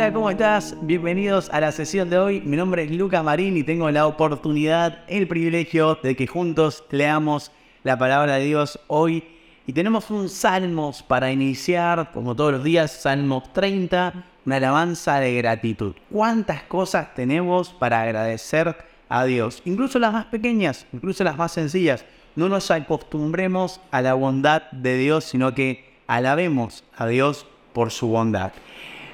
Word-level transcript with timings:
Hola, 0.00 0.14
¿cómo 0.14 0.30
estás? 0.30 0.74
Bienvenidos 0.80 1.50
a 1.50 1.60
la 1.60 1.72
sesión 1.72 2.08
de 2.08 2.16
hoy. 2.16 2.40
Mi 2.40 2.56
nombre 2.56 2.84
es 2.84 2.90
Luca 2.90 3.22
Marín 3.22 3.58
y 3.58 3.64
tengo 3.64 3.90
la 3.90 4.06
oportunidad, 4.06 5.04
el 5.08 5.28
privilegio 5.28 5.98
de 6.02 6.16
que 6.16 6.26
juntos 6.26 6.84
leamos 6.88 7.52
la 7.82 7.98
palabra 7.98 8.36
de 8.36 8.46
Dios 8.46 8.80
hoy. 8.86 9.22
Y 9.66 9.74
tenemos 9.74 10.10
un 10.10 10.30
salmos 10.30 11.02
para 11.02 11.30
iniciar, 11.30 12.12
como 12.12 12.34
todos 12.34 12.52
los 12.52 12.64
días, 12.64 12.92
Salmos 12.92 13.52
30, 13.52 14.24
una 14.46 14.56
alabanza 14.56 15.20
de 15.20 15.34
gratitud. 15.34 15.94
¿Cuántas 16.10 16.62
cosas 16.62 17.12
tenemos 17.12 17.68
para 17.68 18.00
agradecer 18.00 18.74
a 19.10 19.24
Dios? 19.26 19.60
Incluso 19.66 19.98
las 19.98 20.14
más 20.14 20.24
pequeñas, 20.24 20.86
incluso 20.94 21.24
las 21.24 21.36
más 21.36 21.52
sencillas. 21.52 22.06
No 22.36 22.48
nos 22.48 22.70
acostumbremos 22.70 23.82
a 23.90 24.00
la 24.00 24.14
bondad 24.14 24.62
de 24.70 24.96
Dios, 24.96 25.24
sino 25.24 25.54
que 25.54 25.84
alabemos 26.06 26.84
a 26.96 27.06
Dios 27.06 27.46
por 27.74 27.90
su 27.90 28.08
bondad. 28.08 28.52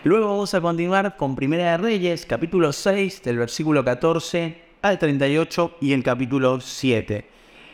Luego 0.07 0.29
vamos 0.29 0.55
a 0.55 0.61
continuar 0.61 1.17
con 1.17 1.35
Primera 1.35 1.73
de 1.73 1.79
Reyes, 1.79 2.27
capítulo 2.27 2.73
6, 2.73 3.25
del 3.25 3.39
versículo 3.39 3.85
14 3.85 4.57
al 4.81 5.01
38 5.01 5.79
y 5.81 5.93
el 5.95 6.05
capítulo 6.05 6.61
7. 6.61 7.25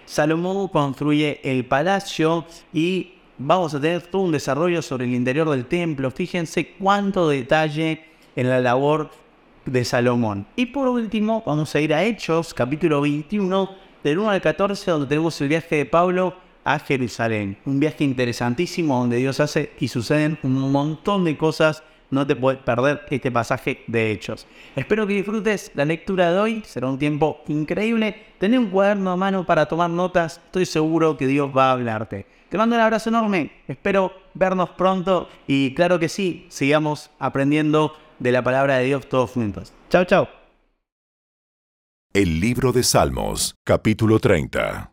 Salomón 0.06 0.68
construye 0.68 1.42
el 1.45 1.66
palacio 1.66 2.46
y 2.72 3.12
vamos 3.36 3.74
a 3.74 3.80
tener 3.82 4.00
todo 4.05 4.22
un 4.22 4.32
desarrollo 4.32 4.80
sobre 4.80 5.05
el 5.05 5.12
interior 5.12 5.50
del 5.50 5.66
templo. 5.66 6.10
Fíjense 6.10 6.68
cuánto 6.78 7.28
detalle 7.28 8.02
en 8.34 8.48
la 8.48 8.60
labor 8.60 9.10
de 9.66 9.84
Salomón. 9.84 10.46
Y 10.56 10.64
por 10.64 10.88
último, 10.88 11.42
vamos 11.44 11.74
a 11.74 11.83
ir 11.83 11.92
a 11.92 12.02
Hechos, 12.02 12.55
capítulo 12.55 13.02
21, 13.02 13.69
del 14.02 14.19
1 14.19 14.30
al 14.30 14.41
14, 14.41 14.91
donde 14.91 15.06
tenemos 15.06 15.38
el 15.42 15.48
viaje 15.48 15.77
de 15.77 15.84
Pablo 15.84 16.34
a 16.64 16.78
Jerusalén. 16.78 17.58
Un 17.66 17.78
viaje 17.78 18.05
interesantísimo 18.05 18.98
donde 18.98 19.19
Dios 19.19 19.38
hace 19.38 19.72
y 19.78 19.88
suceden 19.88 20.38
un 20.42 20.72
montón 20.72 21.24
de 21.24 21.36
cosas 21.36 21.83
no 22.12 22.27
te 22.27 22.36
puedes 22.36 22.60
perder 22.60 23.02
este 23.10 23.32
pasaje 23.32 23.82
de 23.88 24.12
hechos. 24.12 24.46
Espero 24.77 25.06
que 25.06 25.14
disfrutes 25.14 25.72
la 25.74 25.84
lectura 25.84 26.30
de 26.30 26.38
hoy, 26.38 26.62
será 26.64 26.88
un 26.88 26.98
tiempo 26.98 27.42
increíble. 27.48 28.27
Tené 28.38 28.58
un 28.58 28.70
cuaderno 28.70 29.10
a 29.10 29.16
mano 29.16 29.44
para 29.44 29.66
tomar 29.66 29.91
notas, 29.91 30.40
estoy 30.44 30.66
seguro 30.66 31.16
que 31.16 31.27
Dios 31.27 31.50
va 31.56 31.70
a 31.70 31.72
hablarte. 31.72 32.27
Te 32.50 32.58
mando 32.58 32.77
un 32.77 32.83
abrazo 32.83 33.08
enorme, 33.08 33.50
espero 33.66 34.12
vernos 34.34 34.70
pronto 34.70 35.28
y 35.46 35.74
claro 35.74 35.98
que 35.98 36.10
sí, 36.10 36.46
sigamos 36.50 37.10
aprendiendo 37.18 37.96
de 38.18 38.30
la 38.30 38.44
palabra 38.44 38.77
de 38.77 38.84
Dios 38.84 39.08
todos 39.08 39.30
juntos. 39.30 39.72
Chao, 39.88 40.05
chao. 40.05 40.28
El 42.12 42.40
libro 42.40 42.72
de 42.72 42.83
Salmos, 42.83 43.55
capítulo 43.64 44.18
30. 44.18 44.92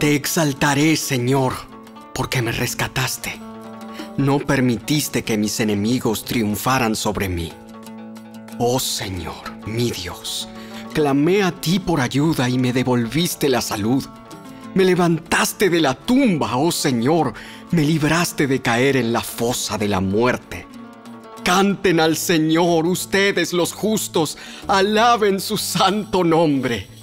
Te 0.00 0.14
exaltaré, 0.14 0.96
Señor 0.96 1.75
porque 2.16 2.40
me 2.40 2.50
rescataste. 2.50 3.38
No 4.16 4.38
permitiste 4.38 5.22
que 5.22 5.36
mis 5.36 5.60
enemigos 5.60 6.24
triunfaran 6.24 6.96
sobre 6.96 7.28
mí. 7.28 7.52
Oh 8.58 8.80
Señor, 8.80 9.66
mi 9.66 9.90
Dios, 9.90 10.48
clamé 10.94 11.42
a 11.42 11.52
ti 11.52 11.78
por 11.78 12.00
ayuda 12.00 12.48
y 12.48 12.56
me 12.56 12.72
devolviste 12.72 13.50
la 13.50 13.60
salud. 13.60 14.02
Me 14.74 14.86
levantaste 14.86 15.68
de 15.68 15.80
la 15.80 15.94
tumba, 15.94 16.56
oh 16.56 16.72
Señor, 16.72 17.34
me 17.70 17.82
libraste 17.82 18.46
de 18.46 18.62
caer 18.62 18.96
en 18.96 19.12
la 19.12 19.20
fosa 19.20 19.76
de 19.76 19.88
la 19.88 20.00
muerte. 20.00 20.66
Canten 21.44 22.00
al 22.00 22.16
Señor 22.16 22.86
ustedes 22.86 23.52
los 23.52 23.74
justos, 23.74 24.38
alaben 24.66 25.38
su 25.38 25.58
santo 25.58 26.24
nombre 26.24 26.95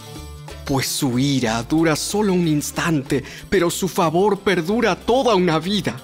pues 0.65 0.87
su 0.87 1.19
ira 1.19 1.61
dura 1.63 1.95
solo 1.95 2.33
un 2.33 2.47
instante, 2.47 3.23
pero 3.49 3.69
su 3.69 3.87
favor 3.87 4.39
perdura 4.39 4.95
toda 4.95 5.35
una 5.35 5.59
vida. 5.59 5.95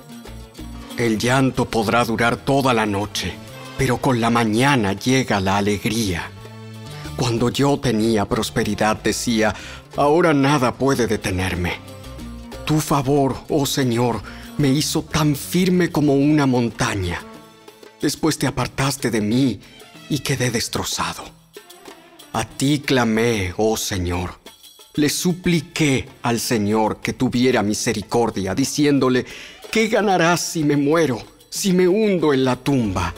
El 0.97 1.17
llanto 1.17 1.66
podrá 1.66 2.03
durar 2.03 2.38
toda 2.38 2.73
la 2.73 2.85
noche, 2.85 3.34
pero 3.78 3.97
con 3.97 4.19
la 4.19 4.29
mañana 4.29 4.94
llega 4.94 5.39
la 5.39 5.57
alegría. 5.57 6.29
Cuando 7.16 7.50
yo 7.50 7.79
tenía 7.79 8.25
prosperidad 8.25 8.97
decía, 8.97 9.56
ahora 9.95 10.34
nada 10.34 10.73
puede 10.73 11.07
detenerme. 11.07 11.73
Tu 12.66 12.79
favor, 12.79 13.35
oh 13.50 13.66
Señor, 13.66 14.22
me 14.57 14.69
hizo 14.69 15.01
tan 15.03 15.35
firme 15.35 15.91
como 15.91 16.13
una 16.13 16.45
montaña. 16.45 17.22
Después 18.01 18.38
te 18.38 18.47
apartaste 18.47 19.09
de 19.09 19.22
mí 19.22 19.59
y 20.09 20.19
quedé 20.19 20.51
destrozado. 20.51 21.23
A 22.31 22.45
ti 22.45 22.79
clamé, 22.85 23.53
oh 23.57 23.75
Señor 23.75 24.38
le 24.99 25.09
supliqué 25.09 26.07
al 26.21 26.39
Señor 26.39 26.99
que 27.01 27.13
tuviera 27.13 27.63
misericordia, 27.63 28.53
diciéndole, 28.53 29.25
¿qué 29.71 29.87
ganarás 29.87 30.41
si 30.41 30.63
me 30.63 30.77
muero, 30.77 31.21
si 31.49 31.73
me 31.73 31.87
hundo 31.87 32.33
en 32.33 32.45
la 32.45 32.55
tumba? 32.55 33.13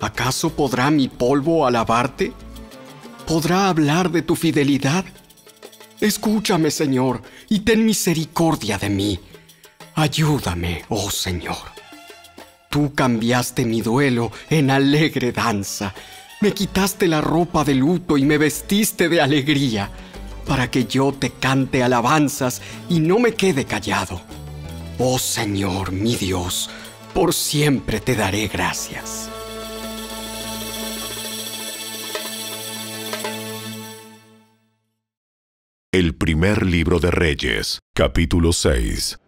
¿Acaso 0.00 0.50
podrá 0.50 0.90
mi 0.90 1.08
polvo 1.08 1.66
alabarte? 1.66 2.32
¿Podrá 3.26 3.68
hablar 3.68 4.10
de 4.10 4.22
tu 4.22 4.36
fidelidad? 4.36 5.04
Escúchame, 6.00 6.70
Señor, 6.70 7.22
y 7.48 7.60
ten 7.60 7.84
misericordia 7.84 8.78
de 8.78 8.90
mí. 8.90 9.20
Ayúdame, 9.94 10.84
oh 10.88 11.10
Señor. 11.10 11.56
Tú 12.70 12.94
cambiaste 12.94 13.64
mi 13.64 13.80
duelo 13.80 14.30
en 14.50 14.70
alegre 14.70 15.32
danza. 15.32 15.94
Me 16.40 16.52
quitaste 16.52 17.08
la 17.08 17.20
ropa 17.20 17.64
de 17.64 17.74
luto 17.74 18.16
y 18.16 18.24
me 18.24 18.38
vestiste 18.38 19.08
de 19.08 19.20
alegría 19.20 19.90
para 20.48 20.70
que 20.70 20.86
yo 20.86 21.12
te 21.12 21.30
cante 21.30 21.82
alabanzas 21.82 22.62
y 22.88 23.00
no 23.00 23.18
me 23.18 23.34
quede 23.34 23.66
callado. 23.66 24.20
Oh 24.98 25.18
Señor, 25.18 25.92
mi 25.92 26.16
Dios, 26.16 26.70
por 27.14 27.34
siempre 27.34 28.00
te 28.00 28.16
daré 28.16 28.48
gracias. 28.48 29.28
El 35.92 36.14
primer 36.14 36.66
libro 36.66 37.00
de 37.00 37.10
Reyes, 37.10 37.80
capítulo 37.94 38.52
6. 38.52 39.18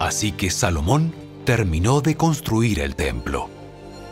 Así 0.00 0.32
que 0.32 0.50
Salomón 0.50 1.12
terminó 1.44 2.00
de 2.00 2.16
construir 2.16 2.80
el 2.80 2.94
templo. 2.94 3.50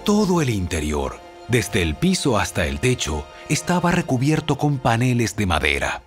Todo 0.04 0.42
el 0.42 0.50
interior, 0.50 1.21
desde 1.48 1.82
el 1.82 1.94
piso 1.94 2.38
hasta 2.38 2.66
el 2.66 2.80
techo, 2.80 3.26
estaba 3.48 3.90
recubierto 3.90 4.56
con 4.56 4.78
paneles 4.78 5.36
de 5.36 5.46
madera. 5.46 6.02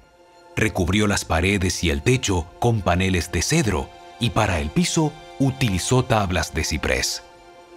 Recubrió 0.56 1.08
las 1.08 1.26
paredes 1.26 1.84
y 1.84 1.90
el 1.90 2.02
techo 2.02 2.48
con 2.60 2.82
paneles 2.82 3.32
de 3.32 3.42
cedro 3.42 3.90
y 4.20 4.30
para 4.30 4.60
el 4.60 4.70
piso 4.70 5.12
utilizó 5.40 6.04
tablas 6.06 6.54
de 6.54 6.64
ciprés. 6.64 7.24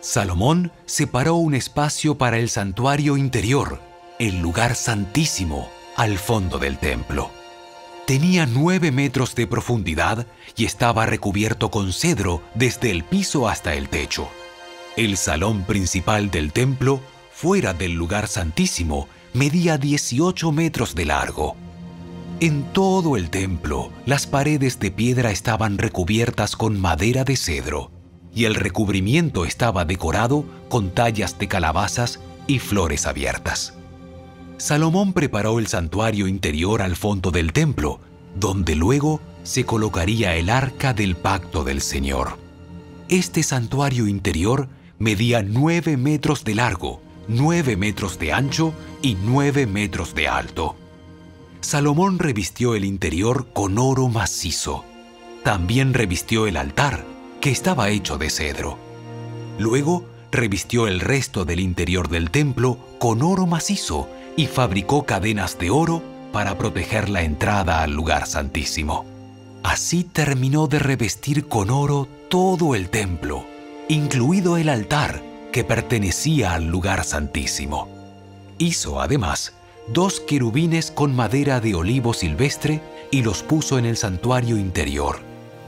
Salomón 0.01 0.71
separó 0.87 1.35
un 1.35 1.55
espacio 1.55 2.17
para 2.17 2.39
el 2.39 2.49
santuario 2.49 3.17
interior, 3.17 3.81
el 4.19 4.39
lugar 4.39 4.77
santísimo, 4.77 5.69
al 5.97 6.19
fondo 6.19 6.59
del 6.59 6.79
templo. 6.79 7.31
Tenía 8.07 8.47
nueve 8.47 8.93
metros 8.93 9.35
de 9.35 9.47
profundidad 9.47 10.27
y 10.57 10.65
estaba 10.65 11.05
recubierto 11.05 11.71
con 11.71 11.93
cedro 11.93 12.43
desde 12.55 12.91
el 12.91 13.05
piso 13.05 13.49
hasta 13.49 13.75
el 13.75 13.89
techo. 13.89 14.31
El 14.97 15.17
salón 15.17 15.65
principal 15.65 16.31
del 16.31 16.53
templo, 16.53 17.01
fuera 17.41 17.73
del 17.73 17.93
lugar 17.93 18.27
santísimo, 18.27 19.07
medía 19.33 19.79
18 19.79 20.51
metros 20.51 20.97
de 20.97 21.05
largo. 21.05 21.55
En 22.41 22.65
todo 22.73 23.17
el 23.17 23.31
templo, 23.31 23.93
las 24.07 24.27
paredes 24.27 24.81
de 24.81 24.91
piedra 24.91 25.31
estaban 25.31 25.79
recubiertas 25.79 26.57
con 26.57 26.81
madera 26.81 27.23
de 27.23 27.37
cedro, 27.37 27.93
y 28.35 28.47
el 28.47 28.57
recubrimiento 28.57 29.45
estaba 29.45 29.85
decorado 29.85 30.45
con 30.69 30.91
tallas 30.91 31.39
de 31.39 31.47
calabazas 31.47 32.19
y 32.49 32.59
flores 32.59 33.07
abiertas. 33.07 33.75
Salomón 34.57 35.13
preparó 35.13 35.61
el 35.61 35.69
santuario 35.69 36.27
interior 36.27 36.83
al 36.83 36.97
fondo 36.97 37.31
del 37.31 37.53
templo, 37.53 38.01
donde 38.35 38.75
luego 38.75 39.21
se 39.45 39.65
colocaría 39.65 40.35
el 40.35 40.51
arca 40.51 40.93
del 40.93 41.15
pacto 41.15 41.63
del 41.63 41.83
Señor. 41.83 42.37
Este 43.09 43.45
santuario 43.45 44.09
interior 44.09 44.69
medía 44.99 45.45
9 45.45 45.97
metros 45.99 46.43
de 46.43 46.57
largo 46.57 47.07
9 47.29 47.77
metros 47.77 48.19
de 48.19 48.33
ancho 48.33 48.73
y 49.03 49.15
9 49.15 49.67
metros 49.67 50.15
de 50.15 50.29
alto. 50.29 50.75
Salomón 51.61 52.19
revistió 52.19 52.75
el 52.75 52.85
interior 52.85 53.49
con 53.53 53.79
oro 53.79 54.09
macizo. 54.09 54.85
También 55.45 55.93
revistió 55.93 56.47
el 56.47 56.57
altar, 56.57 57.05
que 57.41 57.51
estaba 57.51 57.91
hecho 57.91 58.17
de 58.17 58.31
cedro. 58.31 58.79
Luego 59.59 60.05
revistió 60.31 60.87
el 60.87 61.01
resto 61.01 61.45
del 61.45 61.61
interior 61.61 62.09
del 62.09 62.31
templo 62.31 62.79
con 62.99 63.23
oro 63.23 63.47
macizo 63.47 64.09
y 64.37 64.47
fabricó 64.47 65.05
cadenas 65.05 65.59
de 65.59 65.71
oro 65.71 66.03
para 66.33 66.57
proteger 66.57 67.09
la 67.09 67.23
entrada 67.23 67.83
al 67.83 67.93
lugar 67.93 68.27
santísimo. 68.27 69.05
Así 69.63 70.05
terminó 70.05 70.67
de 70.67 70.79
revestir 70.79 71.47
con 71.47 71.71
oro 71.71 72.09
todo 72.31 72.75
el 72.75 72.89
templo, 72.89 73.45
incluido 73.89 74.57
el 74.57 74.69
altar, 74.69 75.23
pertenecía 75.65 76.55
al 76.55 76.67
lugar 76.67 77.05
santísimo. 77.05 77.89
Hizo 78.59 79.01
además 79.01 79.53
dos 79.89 80.21
querubines 80.21 80.91
con 80.91 81.15
madera 81.15 81.61
de 81.61 81.75
olivo 81.75 82.13
silvestre 82.13 82.83
y 83.11 83.23
los 83.23 83.43
puso 83.43 83.79
en 83.79 83.87
el 83.87 83.97
santuario 83.97 84.57
interior. 84.57 85.21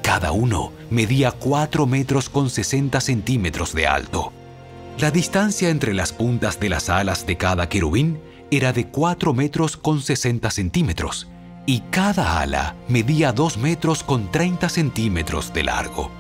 cada 0.03 0.33
uno 0.33 0.73
medía 0.91 1.31
4 1.31 1.87
metros 1.87 2.29
con 2.29 2.51
60 2.51 3.01
centímetros 3.01 3.75
de 3.75 3.87
alto. 3.87 4.33
La 4.99 5.11
distancia 5.11 5.69
entre 5.69 5.95
las 5.95 6.13
puntas 6.13 6.59
de 6.59 6.69
las 6.69 6.89
alas 6.91 7.27
de 7.27 7.37
cada 7.37 7.69
querubín 7.69 8.19
era 8.51 8.73
de 8.73 8.89
4 8.89 9.33
metros 9.35 9.77
con 9.77 10.01
60 10.01 10.51
centímetros 10.51 11.29
y 11.65 11.81
cada 11.91 12.41
ala 12.41 12.75
medía 12.89 13.33
2 13.33 13.59
metros 13.59 14.03
con 14.03 14.31
30 14.33 14.69
centímetros 14.69 15.53
de 15.53 15.65
largo. 15.65 16.11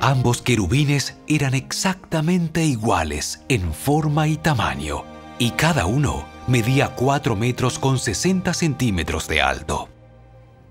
Ambos 0.00 0.42
querubines 0.42 1.16
eran 1.26 1.54
exactamente 1.54 2.64
iguales 2.64 3.42
en 3.48 3.72
forma 3.74 4.28
y 4.28 4.36
tamaño, 4.36 5.02
y 5.40 5.50
cada 5.50 5.86
uno 5.86 6.24
medía 6.46 6.94
4 6.94 7.34
metros 7.34 7.80
con 7.80 7.98
60 7.98 8.54
centímetros 8.54 9.26
de 9.26 9.42
alto. 9.42 9.88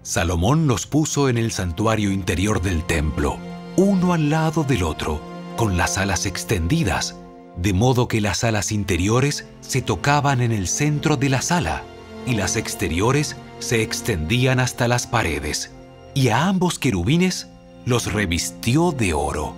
Salomón 0.01 0.67
los 0.67 0.87
puso 0.87 1.27
en 1.27 1.37
el 1.37 1.51
santuario 1.51 2.09
interior 2.09 2.61
del 2.61 2.85
templo, 2.85 3.37
uno 3.75 4.13
al 4.13 4.29
lado 4.29 4.63
del 4.63 4.83
otro, 4.83 5.19
con 5.57 5.75
las 5.75 5.97
alas 5.97 6.25
extendidas, 6.25 7.17
de 7.57 7.73
modo 7.73 8.07
que 8.07 8.21
las 8.21 8.45
alas 8.45 8.71
interiores 8.71 9.45
se 9.59 9.81
tocaban 9.81 10.41
en 10.41 10.53
el 10.53 10.69
centro 10.69 11.17
de 11.17 11.27
la 11.27 11.41
sala 11.41 11.83
y 12.25 12.35
las 12.35 12.55
exteriores 12.55 13.35
se 13.59 13.81
extendían 13.81 14.61
hasta 14.61 14.87
las 14.87 15.05
paredes, 15.05 15.71
y 16.13 16.29
a 16.29 16.47
ambos 16.47 16.79
querubines 16.79 17.47
los 17.87 18.11
revistió 18.11 18.91
de 18.91 19.13
oro. 19.13 19.55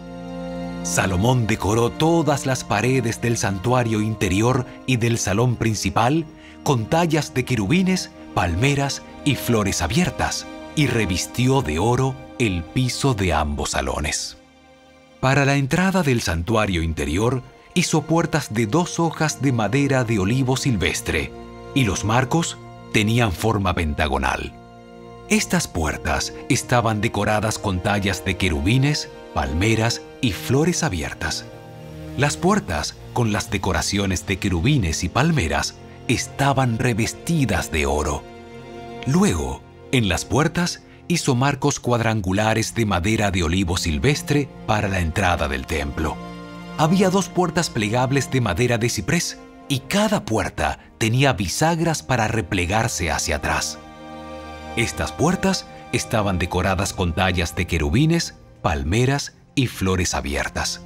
Salomón 0.84 1.48
decoró 1.48 1.90
todas 1.90 2.46
las 2.46 2.64
paredes 2.64 3.22
del 3.22 3.38
santuario 3.38 4.02
interior 4.02 4.68
y 4.86 4.98
del 4.98 5.18
salón 5.18 5.56
principal 5.56 6.26
con 6.64 6.86
tallas 6.86 7.34
de 7.34 7.44
querubines, 7.44 8.12
palmeras 8.36 9.02
y 9.26 9.34
flores 9.34 9.82
abiertas, 9.82 10.46
y 10.76 10.86
revistió 10.86 11.64
de 11.64 11.80
oro 11.80 12.14
el 12.38 12.64
piso 12.64 13.16
de 13.16 13.34
ambos 13.34 13.72
salones. 13.72 14.38
Para 15.20 15.44
la 15.44 15.56
entrada 15.56 16.04
del 16.04 16.22
santuario 16.22 16.84
interior 16.84 17.42
hizo 17.74 18.04
puertas 18.04 18.54
de 18.54 18.68
dos 18.68 19.00
hojas 19.00 19.42
de 19.42 19.54
madera 19.54 20.04
de 20.04 20.20
olivo 20.20 20.56
silvestre, 20.56 21.32
y 21.74 21.84
los 21.84 22.06
marcos 22.06 22.60
tenían 22.94 23.32
forma 23.32 23.74
pentagonal. 23.74 24.59
Estas 25.30 25.68
puertas 25.68 26.34
estaban 26.50 27.02
decoradas 27.02 27.60
con 27.60 27.82
tallas 27.82 28.26
de 28.26 28.36
querubines, 28.36 29.10
palmeras 29.36 30.02
y 30.22 30.32
flores 30.32 30.82
abiertas. 30.82 31.46
Las 32.18 32.36
puertas, 32.36 32.96
con 33.14 33.32
las 33.32 33.52
decoraciones 33.52 34.26
de 34.26 34.40
querubines 34.40 35.04
y 35.04 35.10
palmeras, 35.10 35.76
estaban 36.08 36.80
revestidas 36.80 37.72
de 37.72 37.86
oro. 37.86 38.24
Luego, 39.06 39.62
en 39.92 40.10
las 40.10 40.26
puertas, 40.26 40.82
hizo 41.08 41.36
marcos 41.36 41.80
cuadrangulares 41.80 42.74
de 42.74 42.88
madera 42.88 43.30
de 43.30 43.44
olivo 43.44 43.78
silvestre 43.78 44.50
para 44.66 44.88
la 44.88 45.00
entrada 45.00 45.48
del 45.48 45.68
templo. 45.68 46.18
Había 46.80 47.12
dos 47.12 47.30
puertas 47.30 47.70
plegables 47.70 48.32
de 48.32 48.42
madera 48.42 48.80
de 48.80 48.90
ciprés 48.90 49.38
y 49.68 49.82
cada 49.82 50.26
puerta 50.26 50.80
tenía 50.98 51.34
bisagras 51.34 52.02
para 52.02 52.28
replegarse 52.28 53.12
hacia 53.12 53.36
atrás. 53.36 53.78
Estas 54.76 55.12
puertas 55.12 55.66
estaban 55.92 56.40
decoradas 56.40 56.94
con 56.94 57.14
tallas 57.14 57.56
de 57.56 57.68
querubines, 57.68 58.36
palmeras 58.62 59.34
y 59.56 59.68
flores 59.68 60.14
abiertas. 60.14 60.82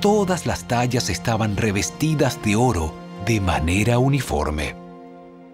Todas 0.00 0.46
las 0.46 0.64
tallas 0.64 1.10
estaban 1.10 1.56
revestidas 1.56 2.42
de 2.42 2.56
oro 2.56 2.94
de 3.24 3.40
manera 3.40 3.98
uniforme. 3.98 4.74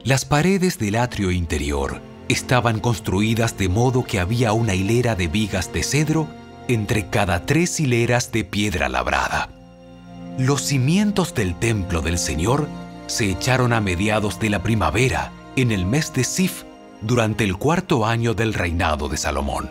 Las 0.02 0.24
paredes 0.24 0.78
del 0.78 0.96
atrio 0.96 1.30
interior 1.30 2.00
estaban 2.28 2.80
construidas 2.80 3.58
de 3.58 3.68
modo 3.68 4.04
que 4.04 4.20
había 4.20 4.52
una 4.52 4.74
hilera 4.74 5.14
de 5.14 5.28
vigas 5.28 5.72
de 5.72 5.82
cedro 5.82 6.28
entre 6.68 7.08
cada 7.08 7.44
tres 7.46 7.80
hileras 7.80 8.32
de 8.32 8.44
piedra 8.44 8.88
labrada. 8.88 9.50
Los 10.38 10.62
cimientos 10.62 11.34
del 11.34 11.54
templo 11.56 12.00
del 12.00 12.18
Señor 12.18 12.68
se 13.08 13.30
echaron 13.30 13.72
a 13.72 13.80
mediados 13.80 14.38
de 14.38 14.50
la 14.50 14.62
primavera, 14.62 15.32
en 15.56 15.72
el 15.72 15.84
mes 15.84 16.12
de 16.14 16.22
Sif, 16.22 16.62
durante 17.02 17.44
el 17.44 17.56
cuarto 17.56 18.06
año 18.06 18.34
del 18.34 18.54
reinado 18.54 19.08
de 19.08 19.16
Salomón. 19.16 19.70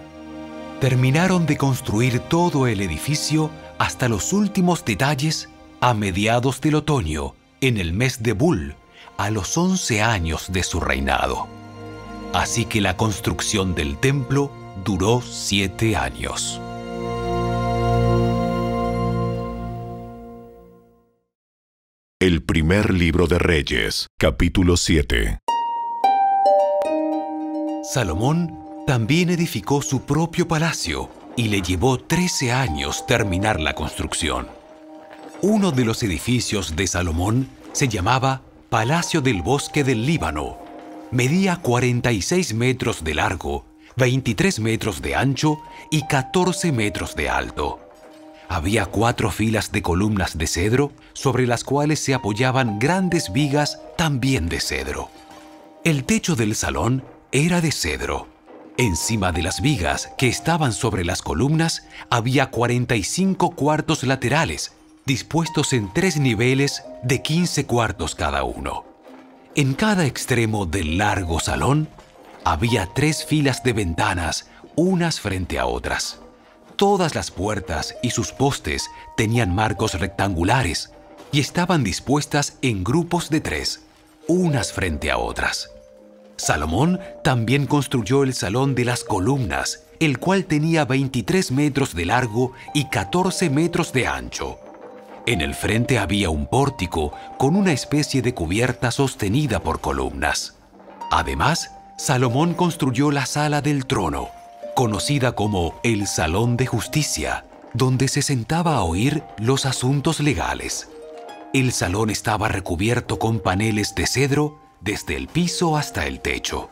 Terminaron 0.80 1.46
de 1.46 1.58
construir 1.58 2.20
todo 2.20 2.68
el 2.68 2.82
edificio 2.82 3.50
hasta 3.78 4.08
los 4.10 4.34
últimos 4.34 4.86
detalles 4.86 5.50
a 5.82 5.94
mediados 5.94 6.62
del 6.62 6.76
otoño, 6.76 7.36
en 7.62 7.78
el 7.78 7.94
mes 7.94 8.24
de 8.24 8.34
Bul, 8.34 8.76
a 9.18 9.30
los 9.30 9.58
11 9.58 10.02
años 10.02 10.52
de 10.52 10.64
su 10.64 10.80
reinado. 10.80 11.48
Así 12.34 12.66
que 12.66 12.82
la 12.82 12.96
construcción 12.96 13.76
del 13.76 13.98
templo 13.98 14.52
duró 14.86 15.22
siete 15.22 15.96
años. 15.96 16.62
El 22.22 22.44
primer 22.44 22.94
libro 22.94 23.28
de 23.28 23.40
Reyes, 23.40 24.08
capítulo 24.18 24.76
7. 24.78 25.40
Salomón 27.82 28.60
también 28.86 29.30
edificó 29.30 29.82
su 29.82 30.02
propio 30.02 30.48
palacio 30.48 31.10
y 31.38 31.48
le 31.48 31.62
llevó 31.62 31.98
13 31.98 32.52
años 32.52 33.06
terminar 33.06 33.62
la 33.62 33.74
construcción. 33.74 34.48
Uno 35.42 35.72
de 35.72 35.86
los 35.86 36.04
edificios 36.04 36.76
de 36.76 36.88
Salomón 36.88 37.48
se 37.72 37.88
llamaba 37.88 38.42
Palacio 38.70 39.22
del 39.22 39.42
Bosque 39.42 39.86
del 39.86 40.06
Líbano. 40.06 40.58
Medía 41.12 41.56
46 41.56 42.54
metros 42.54 43.04
de 43.04 43.14
largo, 43.16 43.66
23 43.96 44.60
metros 44.60 45.02
de 45.02 45.16
ancho 45.16 45.60
y 45.90 46.06
14 46.06 46.74
metros 46.74 47.16
de 47.16 47.30
alto. 47.30 47.80
Había 48.50 48.88
cuatro 48.88 49.32
filas 49.32 49.72
de 49.72 49.82
columnas 49.82 50.38
de 50.38 50.48
cedro 50.48 50.92
sobre 51.14 51.48
las 51.48 51.64
cuales 51.64 52.00
se 52.00 52.14
apoyaban 52.14 52.78
grandes 52.78 53.32
vigas 53.32 53.80
también 53.98 54.50
de 54.50 54.60
cedro. 54.60 55.10
El 55.86 56.04
techo 56.04 56.36
del 56.36 56.56
salón 56.56 57.04
era 57.32 57.62
de 57.62 57.72
cedro. 57.72 58.28
Encima 58.78 59.32
de 59.32 59.44
las 59.44 59.62
vigas 59.62 60.10
que 60.18 60.28
estaban 60.28 60.74
sobre 60.74 61.06
las 61.06 61.22
columnas 61.22 61.86
había 62.10 62.50
45 62.50 63.52
cuartos 63.52 64.04
laterales, 64.04 64.74
dispuestos 65.06 65.74
en 65.74 65.94
tres 65.94 66.18
niveles 66.18 66.84
de 67.04 67.22
15 67.22 67.66
cuartos 67.66 68.16
cada 68.16 68.44
uno. 68.44 68.86
En 69.56 69.74
cada 69.74 70.06
extremo 70.06 70.66
del 70.66 70.98
largo 70.98 71.40
salón 71.40 71.88
había 72.46 72.88
tres 72.88 73.26
filas 73.26 73.64
de 73.64 73.74
ventanas, 73.74 74.50
unas 74.76 75.20
frente 75.20 75.60
a 75.60 75.66
otras. 75.68 76.20
Todas 76.78 77.14
las 77.14 77.30
puertas 77.30 77.96
y 78.02 78.12
sus 78.12 78.32
postes 78.32 78.90
tenían 79.18 79.54
marcos 79.54 80.00
rectangulares 80.00 80.92
y 81.32 81.42
estaban 81.42 81.84
dispuestas 81.84 82.58
en 82.62 82.84
grupos 82.84 83.30
de 83.30 83.42
tres, 83.42 83.84
unas 84.28 84.72
frente 84.72 85.12
a 85.12 85.18
otras. 85.18 85.70
Salomón 86.40 87.00
también 87.24 87.68
construyó 87.68 88.24
el 88.24 88.34
Salón 88.34 88.74
de 88.74 88.86
las 88.86 89.04
Columnas, 89.04 89.84
el 90.00 90.20
cual 90.20 90.46
tenía 90.46 90.86
23 90.86 91.52
metros 91.52 91.94
de 91.94 92.06
largo 92.06 92.54
y 92.74 92.86
14 92.86 93.50
metros 93.50 93.92
de 93.92 94.08
ancho. 94.08 94.58
En 95.26 95.42
el 95.42 95.54
frente 95.54 96.00
había 96.00 96.30
un 96.30 96.48
pórtico 96.48 97.14
con 97.38 97.56
una 97.56 97.74
especie 97.74 98.22
de 98.22 98.34
cubierta 98.34 98.90
sostenida 98.90 99.60
por 99.60 99.82
columnas. 99.82 100.56
Además, 101.12 101.72
Salomón 101.98 102.54
construyó 102.54 103.12
la 103.12 103.26
Sala 103.26 103.62
del 103.62 103.86
Trono, 103.86 104.30
conocida 104.76 105.34
como 105.34 105.80
el 105.84 106.08
Salón 106.08 106.56
de 106.56 106.66
Justicia, 106.66 107.44
donde 107.74 108.08
se 108.08 108.22
sentaba 108.22 108.78
a 108.78 108.84
oír 108.84 109.24
los 109.38 109.66
asuntos 109.66 110.22
legales. 110.22 110.88
El 111.54 111.74
salón 111.74 112.10
estaba 112.10 112.48
recubierto 112.48 113.20
con 113.20 113.40
paneles 113.40 113.96
de 113.96 114.08
cedro 114.08 114.69
desde 114.82 115.16
el 115.16 115.28
piso 115.28 115.78
hasta 115.78 116.08
el 116.08 116.20
techo. 116.22 116.70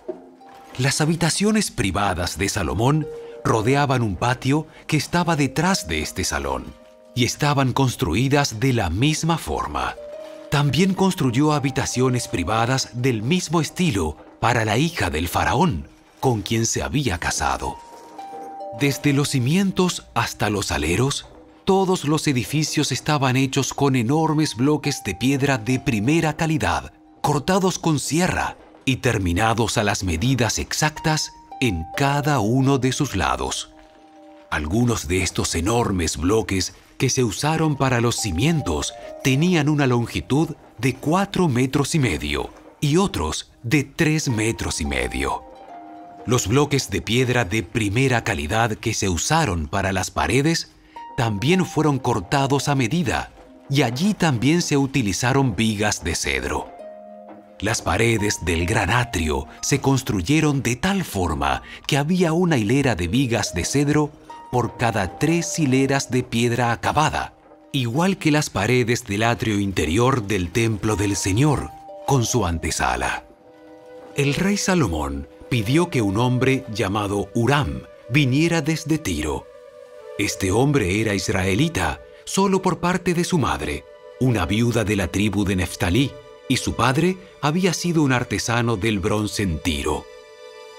Las 0.77 1.01
habitaciones 1.01 1.71
privadas 1.71 2.37
de 2.37 2.49
Salomón 2.49 3.07
rodeaban 3.43 4.01
un 4.01 4.15
patio 4.15 4.67
que 4.85 4.97
estaba 4.97 5.35
detrás 5.35 5.87
de 5.87 6.01
este 6.01 6.23
salón 6.23 6.65
y 7.15 7.25
estaban 7.25 7.73
construidas 7.73 8.59
de 8.59 8.73
la 8.73 8.89
misma 8.89 9.37
forma. 9.37 9.95
También 10.51 10.93
construyó 10.93 11.53
habitaciones 11.53 12.27
privadas 12.27 12.89
del 12.93 13.23
mismo 13.23 13.59
estilo 13.59 14.17
para 14.39 14.65
la 14.65 14.77
hija 14.77 15.09
del 15.09 15.27
faraón, 15.27 15.87
con 16.19 16.41
quien 16.41 16.65
se 16.65 16.83
había 16.83 17.17
casado. 17.17 17.77
Desde 18.79 19.13
los 19.13 19.29
cimientos 19.29 20.05
hasta 20.13 20.49
los 20.49 20.71
aleros, 20.71 21.25
todos 21.65 22.05
los 22.05 22.27
edificios 22.27 22.91
estaban 22.91 23.35
hechos 23.35 23.73
con 23.73 23.95
enormes 23.95 24.55
bloques 24.55 25.03
de 25.03 25.15
piedra 25.15 25.57
de 25.57 25.79
primera 25.79 26.37
calidad 26.37 26.93
cortados 27.21 27.79
con 27.79 27.99
sierra 27.99 28.57
y 28.85 28.97
terminados 28.97 29.77
a 29.77 29.83
las 29.83 30.03
medidas 30.03 30.59
exactas 30.59 31.31
en 31.59 31.85
cada 31.95 32.39
uno 32.39 32.77
de 32.77 32.91
sus 32.91 33.15
lados. 33.15 33.69
Algunos 34.49 35.07
de 35.07 35.23
estos 35.23 35.55
enormes 35.55 36.17
bloques 36.17 36.73
que 36.97 37.09
se 37.09 37.23
usaron 37.23 37.75
para 37.75 37.99
los 37.99 38.15
cimientos 38.15 38.93
tenían 39.23 39.69
una 39.69 39.87
longitud 39.87 40.55
de 40.77 40.95
cuatro 40.95 41.47
metros 41.47 41.95
y 41.95 41.99
medio 41.99 42.49
y 42.79 42.97
otros 42.97 43.51
de 43.63 43.83
tres 43.83 44.29
metros 44.29 44.79
y 44.81 44.85
medio. 44.85 45.43
Los 46.25 46.47
bloques 46.47 46.89
de 46.89 47.01
piedra 47.01 47.45
de 47.45 47.63
primera 47.63 48.23
calidad 48.23 48.75
que 48.75 48.93
se 48.93 49.09
usaron 49.09 49.67
para 49.67 49.91
las 49.91 50.11
paredes 50.11 50.71
también 51.17 51.65
fueron 51.65 51.99
cortados 51.99 52.67
a 52.67 52.75
medida 52.75 53.31
y 53.69 53.81
allí 53.81 54.13
también 54.13 54.61
se 54.61 54.77
utilizaron 54.77 55.55
vigas 55.55 56.03
de 56.03 56.15
cedro. 56.15 56.76
Las 57.59 57.81
paredes 57.81 58.45
del 58.45 58.67
gran 58.67 58.91
atrio 58.91 59.47
se 59.61 59.81
construyeron 59.81 60.61
de 60.61 60.75
tal 60.75 61.03
forma 61.03 61.63
que 61.87 61.97
había 61.97 62.31
una 62.31 62.57
hilera 62.57 62.95
de 62.95 63.07
vigas 63.07 63.55
de 63.55 63.65
cedro 63.65 64.11
por 64.51 64.77
cada 64.77 65.17
tres 65.17 65.57
hileras 65.57 66.11
de 66.11 66.21
piedra 66.21 66.71
acabada, 66.71 67.33
igual 67.71 68.17
que 68.17 68.29
las 68.29 68.51
paredes 68.51 69.05
del 69.05 69.23
atrio 69.23 69.59
interior 69.59 70.23
del 70.23 70.51
templo 70.51 70.95
del 70.95 71.15
Señor, 71.15 71.71
con 72.05 72.25
su 72.25 72.45
antesala. 72.45 73.25
El 74.15 74.35
rey 74.35 74.57
Salomón 74.57 75.27
pidió 75.49 75.89
que 75.89 76.01
un 76.01 76.17
hombre 76.17 76.63
llamado 76.71 77.29
Uram 77.33 77.81
viniera 78.09 78.61
desde 78.61 78.99
Tiro. 78.99 79.45
Este 80.19 80.51
hombre 80.51 81.01
era 81.01 81.15
israelita, 81.15 82.01
solo 82.23 82.61
por 82.61 82.79
parte 82.79 83.13
de 83.13 83.23
su 83.23 83.37
madre, 83.37 83.83
una 84.19 84.45
viuda 84.45 84.83
de 84.83 84.95
la 84.95 85.07
tribu 85.07 85.43
de 85.43 85.55
Neftalí, 85.55 86.11
y 86.47 86.57
su 86.57 86.75
padre 86.75 87.17
había 87.41 87.73
sido 87.73 88.03
un 88.03 88.13
artesano 88.13 88.77
del 88.77 88.99
bronce 88.99 89.43
en 89.43 89.61
Tiro. 89.61 90.05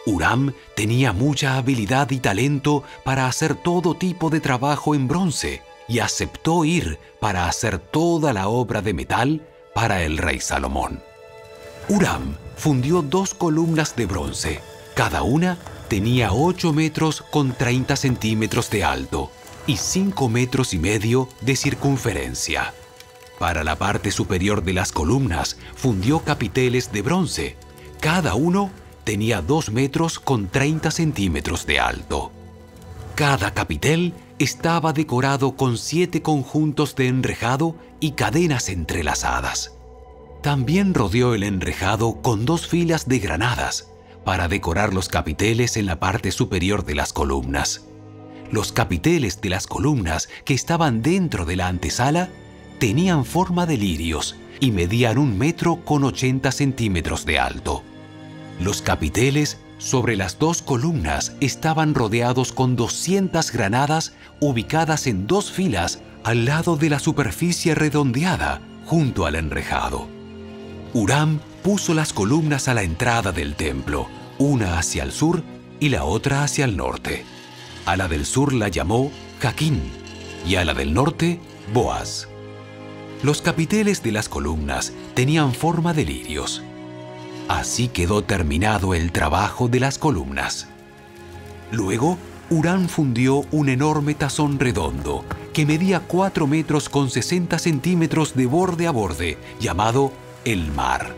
Uram 0.07 0.55
tenía 0.75 1.13
mucha 1.13 1.57
habilidad 1.57 2.11
y 2.11 2.19
talento 2.19 2.83
para 3.05 3.27
hacer 3.27 3.55
todo 3.55 3.95
tipo 3.95 4.31
de 4.31 4.41
trabajo 4.41 4.95
en 4.95 5.07
bronce 5.07 5.63
y 5.87 5.99
aceptó 5.99 6.65
ir 6.65 6.99
para 7.21 7.49
hacer 7.49 7.79
toda 7.79 8.33
la 8.33 8.49
obra 8.49 8.81
de 8.81 8.95
metal 8.95 9.47
para 9.75 10.03
el 10.03 10.19
rey 10.19 10.41
Salomón. 10.41 11.03
Uram 11.89 12.37
fundió 12.57 13.03
dos 13.03 13.35
columnas 13.35 13.97
de 13.97 14.07
bronce. 14.07 14.61
Cada 14.95 15.23
una 15.23 15.59
tenía 15.89 16.33
8 16.33 16.73
metros 16.73 17.23
con 17.31 17.53
30 17.53 17.97
centímetros 17.97 18.69
de 18.71 18.85
alto 18.85 19.31
y 19.67 19.77
5 19.77 20.29
metros 20.29 20.75
y 20.75 20.79
medio 20.79 21.29
de 21.41 21.57
circunferencia. 21.57 22.75
Para 23.39 23.63
la 23.65 23.77
parte 23.77 24.11
superior 24.11 24.65
de 24.65 24.73
las 24.73 24.93
columnas 24.93 25.59
fundió 25.75 26.21
capiteles 26.21 26.93
de 26.93 27.03
bronce. 27.03 27.57
Cada 28.01 28.35
uno 28.35 28.71
tenía 29.05 29.41
2 29.43 29.71
metros 29.71 30.19
con 30.19 30.49
30 30.49 30.91
centímetros 30.91 31.67
de 31.67 31.81
alto. 31.81 32.33
Cada 33.15 33.55
capitel 33.55 34.15
estaba 34.39 34.93
decorado 34.93 35.57
con 35.57 35.79
siete 35.79 36.23
conjuntos 36.23 36.95
de 36.95 37.09
enrejado 37.09 37.75
y 38.01 38.13
cadenas 38.13 38.69
entrelazadas. 38.69 39.73
También 40.43 40.95
rodeó 40.95 41.35
el 41.35 41.43
enrejado 41.43 42.23
con 42.23 42.45
dos 42.45 42.69
filas 42.69 43.09
de 43.09 43.19
granadas 43.19 43.89
para 44.25 44.47
decorar 44.47 44.95
los 44.95 45.09
capiteles 45.09 45.77
en 45.77 45.87
la 45.87 45.99
parte 45.99 46.31
superior 46.31 46.85
de 46.85 46.95
las 46.95 47.13
columnas. 47.13 47.87
Los 48.53 48.73
capiteles 48.73 49.41
de 49.41 49.49
las 49.49 49.67
columnas 49.67 50.29
que 50.45 50.55
estaban 50.55 51.03
dentro 51.03 51.45
de 51.45 51.57
la 51.57 51.67
antesala 51.67 52.31
tenían 52.79 53.25
forma 53.25 53.67
de 53.67 53.77
lirios 53.77 54.37
y 54.61 54.71
medían 54.71 55.19
un 55.19 55.37
metro 55.39 55.85
con 55.85 56.05
80 56.05 56.51
centímetros 56.53 57.25
de 57.25 57.39
alto. 57.39 57.83
Los 58.61 58.83
capiteles 58.83 59.59
sobre 59.79 60.17
las 60.17 60.39
dos 60.39 60.63
columnas 60.63 61.35
estaban 61.41 61.95
rodeados 61.95 62.53
con 62.53 62.75
200 62.75 63.53
granadas 63.53 64.15
ubicadas 64.41 65.07
en 65.07 65.27
dos 65.27 65.53
filas 65.53 66.01
al 66.25 66.45
lado 66.45 66.77
de 66.77 66.91
la 66.91 66.99
superficie 66.99 67.75
redondeada 67.75 68.61
junto 68.87 69.27
al 69.27 69.37
enrejado. 69.37 70.09
Uram 70.95 71.39
puso 71.63 71.95
las 71.95 72.13
columnas 72.13 72.69
a 72.69 72.75
la 72.75 72.83
entrada 72.83 73.31
del 73.31 73.55
templo, 73.55 74.09
una 74.39 74.79
hacia 74.79 75.05
el 75.05 75.13
sur 75.13 75.43
y 75.79 75.91
la 75.91 76.05
otra 76.05 76.43
hacia 76.43 76.65
el 76.65 76.77
norte. 76.77 77.25
A 77.87 77.97
la 77.97 78.09
del 78.09 78.27
sur 78.27 78.53
la 78.53 78.69
llamó 78.69 79.13
Jaquín 79.41 79.81
y 80.47 80.57
a 80.57 80.65
la 80.65 80.75
del 80.75 80.93
norte 80.93 81.39
Boaz. 81.73 82.29
Los 83.23 83.43
capiteles 83.43 84.03
de 84.03 84.13
las 84.13 84.29
columnas 84.29 84.93
tenían 85.15 85.53
forma 85.53 85.93
de 85.93 86.05
lirios 86.05 86.63
Así 87.49 87.89
quedó 87.89 88.23
terminado 88.23 88.93
el 88.93 89.11
trabajo 89.11 89.69
de 89.69 89.81
las 89.81 89.97
columnas. 89.97 90.69
Luego, 91.73 92.19
Urán 92.51 92.91
fundió 92.91 93.47
un 93.51 93.71
enorme 93.71 94.15
tazón 94.15 94.61
redondo 94.61 95.25
que 95.55 95.65
medía 95.65 96.01
4 96.01 96.47
metros 96.47 96.91
con 96.91 97.09
60 97.11 97.59
centímetros 97.59 98.35
de 98.35 98.47
borde 98.47 98.87
a 98.87 98.91
borde, 98.91 99.39
llamado 99.59 100.13
el 100.45 100.71
mar. 100.73 101.15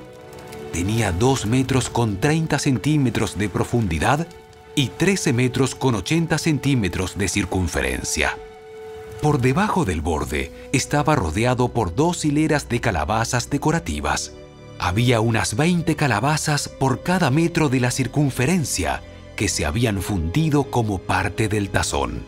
Tenía 0.73 1.11
2 1.11 1.47
metros 1.47 1.91
con 1.91 2.21
30 2.21 2.61
centímetros 2.61 3.37
de 3.37 3.49
profundidad 3.49 4.29
y 4.77 4.87
13 4.87 5.33
metros 5.33 5.75
con 5.75 5.97
80 5.97 6.39
centímetros 6.39 7.19
de 7.19 7.29
circunferencia. 7.29 8.37
Por 9.23 9.41
debajo 9.41 9.85
del 9.85 10.01
borde 10.01 10.53
estaba 10.73 11.15
rodeado 11.15 11.69
por 11.69 11.95
dos 11.95 12.25
hileras 12.25 12.69
de 12.69 12.81
calabazas 12.81 13.51
decorativas 13.51 14.33
había 14.81 15.21
unas 15.21 15.57
20 15.57 15.95
calabazas 15.95 16.71
por 16.71 17.03
cada 17.03 17.31
metro 17.31 17.69
de 17.69 17.81
la 17.81 17.91
circunferencia 17.91 19.03
que 19.37 19.47
se 19.49 19.67
habían 19.67 20.01
fundido 20.01 20.71
como 20.71 20.99
parte 20.99 21.49
del 21.49 21.69
tazón. 21.69 22.23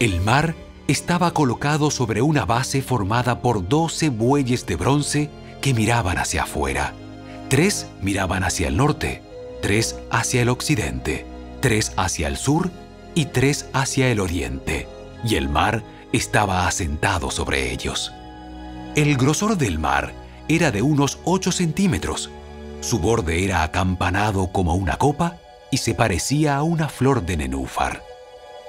El 0.00 0.20
mar 0.20 0.56
estaba 0.88 1.32
colocado 1.32 1.92
sobre 1.92 2.20
una 2.20 2.44
base 2.44 2.82
formada 2.82 3.42
por 3.42 3.68
12 3.68 4.08
bueyes 4.08 4.66
de 4.66 4.74
bronce 4.74 5.30
que 5.60 5.72
miraban 5.72 6.18
hacia 6.18 6.42
afuera. 6.42 6.94
Tres 7.48 7.86
miraban 8.02 8.42
hacia 8.42 8.66
el 8.66 8.76
norte, 8.76 9.22
tres 9.62 10.00
hacia 10.10 10.42
el 10.42 10.48
occidente, 10.48 11.26
tres 11.60 11.92
hacia 11.96 12.26
el 12.26 12.36
sur 12.36 12.72
y 13.14 13.26
tres 13.26 13.66
hacia 13.72 14.10
el 14.10 14.18
oriente, 14.18 14.88
y 15.22 15.36
el 15.36 15.48
mar 15.48 15.84
estaba 16.12 16.66
asentado 16.66 17.30
sobre 17.30 17.72
ellos. 17.72 18.12
El 18.94 19.16
grosor 19.16 19.56
del 19.56 19.78
mar 19.78 20.12
era 20.48 20.70
de 20.70 20.82
unos 20.82 21.18
8 21.24 21.52
centímetros. 21.52 22.30
Su 22.80 22.98
borde 22.98 23.44
era 23.44 23.62
acampanado 23.62 24.50
como 24.52 24.74
una 24.74 24.96
copa 24.96 25.36
y 25.70 25.78
se 25.78 25.94
parecía 25.94 26.56
a 26.56 26.62
una 26.62 26.88
flor 26.88 27.24
de 27.24 27.36
nenúfar. 27.36 28.02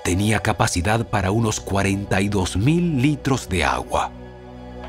Tenía 0.04 0.40
capacidad 0.40 1.08
para 1.08 1.32
unos 1.32 1.60
42 1.60 2.58
mil 2.58 3.02
litros 3.02 3.48
de 3.50 3.64
agua. 3.64 4.12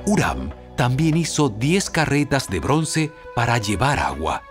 Uram 0.07 0.51
también 0.77 1.17
hizo 1.17 1.49
10 1.49 1.91
carretas 1.91 2.49
de 2.49 2.59
bronce 2.59 3.13
para 3.35 3.59
llevar 3.59 3.99
agua. 3.99 4.43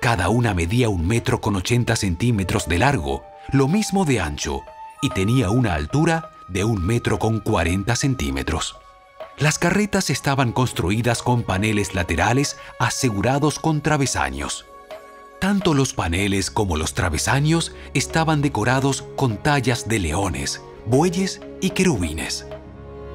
Cada 0.00 0.28
una 0.28 0.54
medía 0.54 0.88
un 0.88 1.06
metro 1.06 1.40
con 1.40 1.56
80 1.56 1.96
centímetros 1.96 2.68
de 2.68 2.78
largo, 2.78 3.24
lo 3.52 3.68
mismo 3.68 4.04
de 4.04 4.20
ancho, 4.20 4.62
y 5.02 5.10
tenía 5.10 5.50
una 5.50 5.74
altura 5.74 6.30
de 6.48 6.64
un 6.64 6.84
metro 6.84 7.18
con 7.18 7.40
40 7.40 7.96
centímetros. 7.96 8.76
Las 9.38 9.58
carretas 9.58 10.10
estaban 10.10 10.52
construidas 10.52 11.22
con 11.22 11.42
paneles 11.42 11.94
laterales 11.94 12.56
asegurados 12.78 13.58
con 13.58 13.80
travesaños. 13.80 14.64
Tanto 15.40 15.74
los 15.74 15.92
paneles 15.92 16.50
como 16.50 16.76
los 16.76 16.94
travesaños 16.94 17.74
estaban 17.94 18.42
decorados 18.42 19.04
con 19.16 19.36
tallas 19.36 19.88
de 19.88 19.98
leones, 19.98 20.62
bueyes 20.86 21.40
y 21.60 21.70
querubines. 21.70 22.46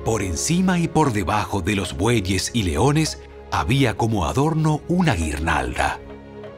Por 0.03 0.21
encima 0.21 0.79
y 0.79 0.88
por 0.88 1.13
debajo 1.13 1.62
de 1.62 1.75
los 1.75 1.95
bueyes 1.95 2.51
y 2.53 2.63
leones 2.63 3.21
había 3.51 3.95
como 3.95 4.25
adorno 4.25 4.81
una 4.88 5.15
guirnalda. 5.15 6.00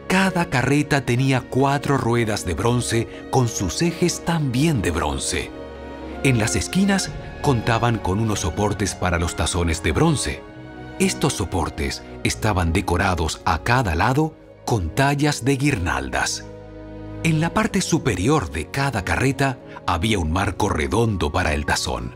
Cada 0.07 0.49
carreta 0.49 1.05
tenía 1.05 1.41
cuatro 1.41 1.97
ruedas 1.97 2.45
de 2.45 2.53
bronce 2.53 3.07
con 3.29 3.47
sus 3.47 3.81
ejes 3.81 4.25
también 4.25 4.81
de 4.81 4.91
bronce. 4.91 5.60
En 6.23 6.37
las 6.37 6.55
esquinas 6.55 7.09
contaban 7.41 7.97
con 7.97 8.19
unos 8.19 8.41
soportes 8.41 8.93
para 8.93 9.17
los 9.17 9.35
tazones 9.35 9.81
de 9.81 9.91
bronce. 9.91 10.41
Estos 10.99 11.33
soportes 11.33 12.03
estaban 12.23 12.73
decorados 12.73 13.41
a 13.43 13.63
cada 13.63 13.95
lado 13.95 14.35
con 14.63 14.93
tallas 14.93 15.43
de 15.43 15.57
guirnaldas. 15.57 16.45
En 17.23 17.39
la 17.39 17.55
parte 17.55 17.81
superior 17.81 18.51
de 18.51 18.67
cada 18.67 19.03
carreta 19.03 19.57
había 19.87 20.19
un 20.19 20.31
marco 20.31 20.69
redondo 20.69 21.31
para 21.31 21.55
el 21.55 21.65
tazón. 21.65 22.15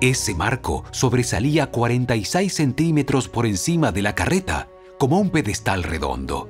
Ese 0.00 0.34
marco 0.36 0.84
sobresalía 0.92 1.72
46 1.72 2.54
centímetros 2.54 3.28
por 3.28 3.46
encima 3.46 3.90
de 3.90 4.02
la 4.02 4.14
carreta, 4.14 4.68
como 4.98 5.18
un 5.18 5.30
pedestal 5.30 5.82
redondo. 5.82 6.48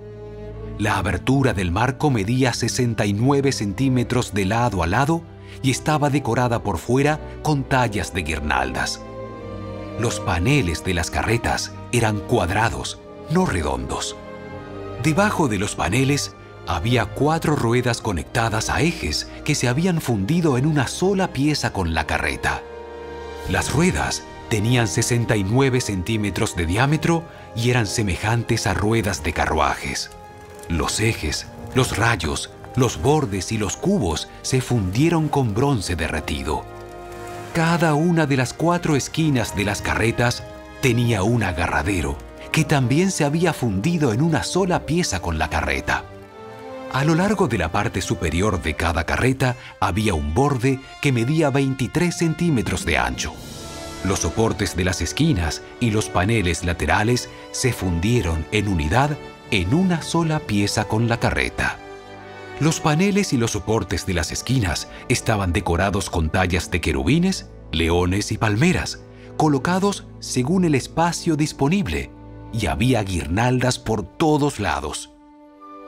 La 0.78 0.98
abertura 0.98 1.54
del 1.54 1.72
marco 1.72 2.10
medía 2.10 2.52
69 2.52 3.52
centímetros 3.52 4.34
de 4.34 4.44
lado 4.44 4.82
a 4.82 4.86
lado 4.86 5.22
y 5.62 5.70
estaba 5.70 6.10
decorada 6.10 6.62
por 6.62 6.78
fuera 6.78 7.20
con 7.42 7.64
tallas 7.64 8.12
de 8.12 8.22
guirnaldas. 8.22 9.00
Los 9.98 10.20
paneles 10.20 10.84
de 10.84 10.94
las 10.94 11.10
carretas 11.10 11.72
eran 11.92 12.20
cuadrados, 12.20 12.98
no 13.30 13.46
redondos. 13.46 14.16
Debajo 15.02 15.48
de 15.48 15.58
los 15.58 15.74
paneles 15.74 16.34
había 16.66 17.06
cuatro 17.06 17.56
ruedas 17.56 18.00
conectadas 18.00 18.70
a 18.70 18.82
ejes 18.82 19.30
que 19.44 19.54
se 19.54 19.68
habían 19.68 20.00
fundido 20.00 20.58
en 20.58 20.66
una 20.66 20.88
sola 20.88 21.32
pieza 21.32 21.72
con 21.72 21.94
la 21.94 22.06
carreta. 22.06 22.62
Las 23.48 23.72
ruedas 23.72 24.24
tenían 24.48 24.88
69 24.88 25.80
centímetros 25.80 26.56
de 26.56 26.66
diámetro 26.66 27.22
y 27.54 27.70
eran 27.70 27.86
semejantes 27.86 28.66
a 28.66 28.74
ruedas 28.74 29.22
de 29.22 29.32
carruajes. 29.32 30.10
Los 30.68 31.00
ejes, 31.00 31.46
los 31.74 31.96
rayos 31.96 32.50
Los 32.76 33.00
bordes 33.00 33.52
y 33.52 33.58
los 33.58 33.76
cubos 33.76 34.28
se 34.42 34.60
fundieron 34.60 35.28
con 35.28 35.54
bronce 35.54 35.96
derretido. 35.96 36.64
Cada 37.54 37.94
una 37.94 38.26
de 38.26 38.36
las 38.36 38.52
cuatro 38.52 38.96
esquinas 38.96 39.56
de 39.56 39.64
las 39.64 39.80
carretas 39.80 40.42
tenía 40.82 41.22
un 41.22 41.42
agarradero 41.42 42.18
que 42.52 42.64
también 42.64 43.10
se 43.10 43.24
había 43.24 43.54
fundido 43.54 44.12
en 44.12 44.20
una 44.20 44.42
sola 44.42 44.84
pieza 44.84 45.20
con 45.20 45.38
la 45.38 45.48
carreta. 45.48 46.04
A 46.92 47.04
lo 47.04 47.14
largo 47.14 47.48
de 47.48 47.58
la 47.58 47.72
parte 47.72 48.00
superior 48.00 48.62
de 48.62 48.74
cada 48.74 49.04
carreta 49.04 49.56
había 49.80 50.14
un 50.14 50.34
borde 50.34 50.78
que 51.00 51.12
medía 51.12 51.50
23 51.50 52.14
centímetros 52.14 52.84
de 52.84 52.98
ancho. 52.98 53.34
Los 54.04 54.20
soportes 54.20 54.76
de 54.76 54.84
las 54.84 55.00
esquinas 55.00 55.62
y 55.80 55.90
los 55.90 56.08
paneles 56.08 56.64
laterales 56.64 57.28
se 57.52 57.72
fundieron 57.72 58.46
en 58.52 58.68
unidad 58.68 59.16
en 59.50 59.74
una 59.74 60.02
sola 60.02 60.40
pieza 60.40 60.84
con 60.84 61.08
la 61.08 61.18
carreta. 61.18 61.78
Los 62.58 62.80
paneles 62.80 63.34
y 63.34 63.36
los 63.36 63.50
soportes 63.50 64.06
de 64.06 64.14
las 64.14 64.32
esquinas 64.32 64.88
estaban 65.08 65.52
decorados 65.52 66.08
con 66.08 66.30
tallas 66.30 66.70
de 66.70 66.80
querubines, 66.80 67.50
leones 67.70 68.32
y 68.32 68.38
palmeras, 68.38 69.00
colocados 69.36 70.06
según 70.20 70.64
el 70.64 70.74
espacio 70.74 71.36
disponible, 71.36 72.10
y 72.54 72.66
había 72.66 73.02
guirnaldas 73.02 73.78
por 73.78 74.02
todos 74.04 74.58
lados. 74.58 75.10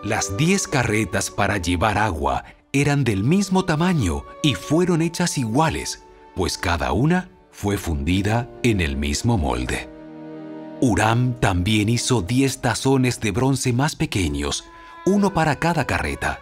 Las 0.05 0.37
diez 0.37 0.69
carretas 0.69 1.31
para 1.31 1.57
llevar 1.57 1.97
agua 1.97 2.45
eran 2.73 3.03
del 3.03 3.25
mismo 3.25 3.65
tamaño 3.65 4.25
y 4.43 4.55
fueron 4.55 5.01
hechas 5.01 5.39
iguales, 5.39 6.03
pues 6.37 6.59
cada 6.59 6.93
una 6.93 7.31
fue 7.51 7.79
fundida 7.79 8.49
en 8.63 8.83
el 8.83 8.97
mismo 8.97 9.39
molde. 9.39 9.89
Uram 10.83 11.33
también 11.41 11.89
hizo 11.89 12.21
diez 12.21 12.61
tazones 12.61 13.21
de 13.21 13.33
bronce 13.33 13.73
más 13.73 13.97
pequeños, 13.97 14.65
uno 15.07 15.33
para 15.33 15.57
cada 15.57 15.87
carreta, 15.87 16.41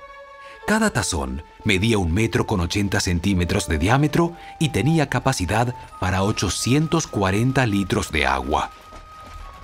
cada 0.67 0.91
tazón 0.91 1.45
medía 1.65 1.99
un 1.99 2.13
metro 2.13 2.47
con 2.47 2.61
80 2.61 2.99
centímetros 3.01 3.69
de 3.69 3.79
diámetro 3.79 4.33
y 4.59 4.71
tenía 4.71 5.09
capacidad 5.09 5.75
para 6.01 6.25
840 6.25 7.65
litros 7.67 8.11
de 8.11 8.27
agua. 8.27 8.71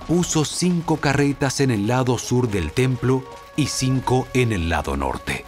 Puso 0.07 0.45
cinco 0.45 0.97
carretas 0.97 1.59
en 1.59 1.71
el 1.71 1.87
lado 1.87 2.17
sur 2.17 2.49
del 2.49 2.71
templo 2.71 3.23
y 3.57 3.67
cinco 3.67 4.27
en 4.33 4.53
el 4.53 4.69
lado 4.69 4.95
norte. 4.95 5.45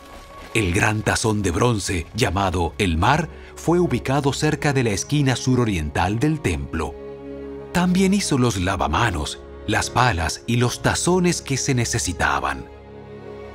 El 0.54 0.74
gran 0.74 1.02
tazón 1.02 1.42
de 1.42 1.52
bronce, 1.52 2.06
llamado 2.16 2.74
el 2.78 2.98
mar, 2.98 3.30
fue 3.56 3.80
ubicado 3.80 4.34
cerca 4.34 4.74
de 4.74 4.84
la 4.84 4.92
esquina 4.92 5.36
suroriental 5.36 6.20
del 6.20 6.40
templo. 6.40 6.94
También 7.74 8.14
hizo 8.14 8.38
los 8.38 8.58
lavamanos, 8.58 9.40
las 9.68 9.90
palas 9.90 10.44
y 10.48 10.58
los 10.58 10.82
tazones 10.82 11.42
que 11.42 11.58
se 11.58 11.74
necesitaban. 11.74 12.66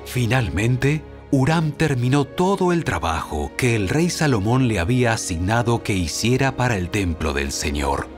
Finalmente, 0.04 1.02
Uram 1.32 1.70
terminó 1.70 2.24
todo 2.24 2.72
el 2.72 2.82
trabajo 2.82 3.52
que 3.56 3.76
el 3.76 3.88
rey 3.88 4.10
Salomón 4.10 4.66
le 4.66 4.80
había 4.80 5.12
asignado 5.12 5.84
que 5.84 5.94
hiciera 5.94 6.56
para 6.56 6.76
el 6.76 6.90
templo 6.90 7.32
del 7.32 7.52
Señor. 7.52 8.08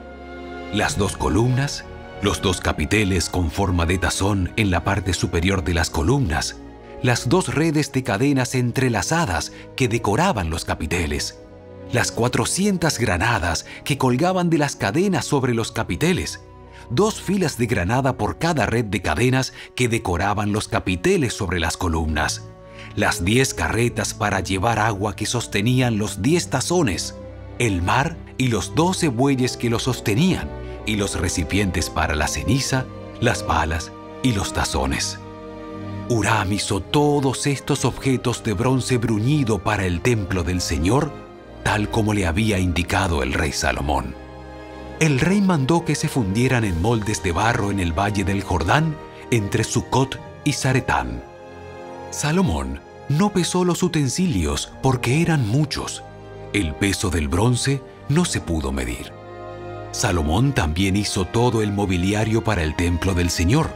Las 0.73 0.97
dos 0.97 1.19
columnas, 1.19 1.85
los 2.23 2.40
dos 2.40 2.62
capiteles 2.62 3.28
con 3.28 3.50
forma 3.50 3.85
de 3.85 3.99
tazón 3.99 4.50
en 4.57 4.71
la 4.71 4.83
parte 4.83 5.12
superior 5.12 5.62
de 5.62 5.75
las 5.75 5.90
columnas, 5.90 6.57
las 7.02 7.28
dos 7.28 7.54
redes 7.54 7.92
de 7.92 8.02
cadenas 8.02 8.54
entrelazadas 8.54 9.52
que 9.76 9.88
decoraban 9.88 10.49
los 10.49 10.64
capiteles, 10.64 11.38
las 11.92 12.12
400 12.12 12.99
granadas 12.99 13.66
que 13.85 13.99
colgaban 13.99 14.49
de 14.49 14.57
las 14.57 14.75
cadenas 14.75 15.26
sobre 15.26 15.52
los 15.52 15.71
capiteles, 15.71 16.40
dos 16.88 17.21
filas 17.21 17.59
de 17.59 17.66
granada 17.66 18.16
por 18.16 18.38
cada 18.38 18.64
red 18.64 18.87
de 18.87 19.02
cadenas 19.02 19.52
que 19.75 19.90
decoraban 19.90 20.52
los 20.52 20.66
capiteles 20.66 21.35
sobre 21.35 21.61
las 21.61 21.76
columnas, 21.76 22.45
las 22.94 23.25
diez 23.25 23.54
carretas 23.54 24.14
para 24.14 24.40
llevar 24.40 24.78
agua 24.78 25.16
que 25.16 25.26
sostenían 25.26 25.99
los 25.99 26.22
diez 26.22 26.50
tazones, 26.50 27.14
el 27.59 27.83
mar 27.83 28.16
y 28.38 28.48
los 28.48 28.74
doce 28.74 29.09
bueyes 29.09 29.57
que 29.57 29.70
lo 29.70 29.78
sostenían, 29.78 30.48
y 30.87 30.96
los 30.96 31.18
recipientes 31.18 31.90
para 31.90 32.14
la 32.14 32.28
ceniza, 32.28 32.85
las 33.20 33.46
balas 33.46 33.92
y 34.22 34.33
los 34.33 34.52
tazones. 34.52 35.18
Uram 36.09 36.52
hizo 36.52 36.81
todos 36.81 37.46
estos 37.46 37.85
objetos 37.85 38.42
de 38.42 38.52
bronce 38.52 38.98
bruñido 38.98 39.61
para 39.61 39.87
el 39.87 40.00
templo 40.00 40.42
del 40.42 40.61
Señor, 40.61 41.12
tal 41.62 41.88
como 41.90 42.12
le 42.12 42.26
había 42.26 42.59
indicado 42.59 43.22
el 43.22 43.33
rey 43.33 43.52
Salomón. 43.52 44.14
El 45.00 45.20
rey 45.20 45.40
mandó 45.40 45.85
que 45.85 45.94
se 45.94 46.09
fundieran 46.09 46.64
en 46.64 46.81
moldes 46.83 47.22
de 47.22 47.33
barro 47.33 47.70
en 47.70 47.81
el 47.81 47.96
valle 47.96 48.24
del 48.24 48.42
Jordán, 48.42 48.94
entre 49.31 49.64
Sucot 49.64 50.20
y 50.44 50.52
Zaretán. 50.52 51.32
Salomón 52.12 52.79
no 53.09 53.33
pesó 53.33 53.64
los 53.64 53.83
utensilios 53.83 54.70
porque 54.83 55.22
eran 55.22 55.48
muchos. 55.48 56.05
El 56.53 56.75
peso 56.75 57.09
del 57.09 57.27
bronce 57.27 57.83
no 58.11 58.27
se 58.27 58.42
pudo 58.42 58.70
medir. 58.70 59.11
Salomón 59.92 60.53
también 60.53 60.94
hizo 60.96 61.25
todo 61.25 61.62
el 61.62 61.72
mobiliario 61.72 62.44
para 62.44 62.62
el 62.62 62.77
templo 62.77 63.14
del 63.14 63.31
Señor, 63.31 63.70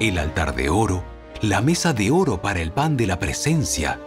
el 0.00 0.18
altar 0.18 0.56
de 0.56 0.70
oro, 0.70 1.04
la 1.40 1.60
mesa 1.60 1.92
de 1.92 2.10
oro 2.10 2.42
para 2.42 2.60
el 2.60 2.72
pan 2.72 2.96
de 2.96 3.06
la 3.06 3.20
presencia, 3.20 4.00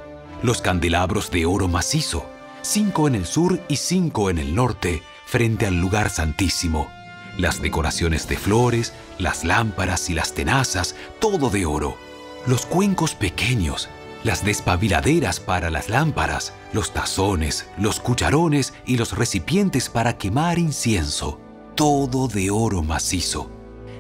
los 0.44 0.62
candelabros 0.62 1.32
de 1.32 1.46
oro 1.46 1.70
macizo, 1.70 2.26
cinco 2.62 3.08
en 3.08 3.16
el 3.16 3.26
sur 3.26 3.62
y 3.70 3.78
cinco 3.78 4.30
en 4.30 4.38
el 4.38 4.54
norte, 4.54 5.02
frente 5.26 5.66
al 5.66 5.80
lugar 5.80 6.10
santísimo, 6.10 6.90
las 7.38 7.62
decoraciones 7.62 8.28
de 8.28 8.36
flores, 8.36 8.92
las 9.18 9.46
lámparas 9.46 10.10
y 10.10 10.14
las 10.14 10.34
tenazas, 10.34 10.94
todo 11.22 11.50
de 11.50 11.66
oro 11.66 12.11
los 12.48 12.66
cuencos 12.66 13.14
pequeños, 13.14 13.90
las 14.24 14.44
despabiladeras 14.44 15.40
para 15.40 15.70
las 15.70 15.90
lámparas, 15.90 16.54
los 16.74 16.94
tazones, 16.94 17.68
los 17.78 18.00
cucharones 18.00 18.74
y 18.86 18.98
los 18.98 19.18
recipientes 19.18 19.90
para 19.90 20.18
quemar 20.18 20.60
incienso, 20.60 21.40
todo 21.76 22.28
de 22.28 22.50
oro 22.50 22.84
macizo, 22.84 23.50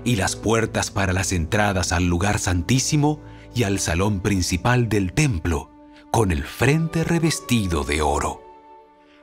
y 0.03 0.15
las 0.15 0.35
puertas 0.35 0.91
para 0.91 1.13
las 1.13 1.31
entradas 1.31 1.91
al 1.91 2.05
lugar 2.05 2.39
santísimo 2.39 3.21
y 3.53 3.63
al 3.63 3.79
salón 3.79 4.21
principal 4.21 4.89
del 4.89 5.13
templo, 5.13 5.69
con 6.11 6.31
el 6.31 6.43
frente 6.43 7.03
revestido 7.03 7.83
de 7.83 8.01
oro. 8.01 8.41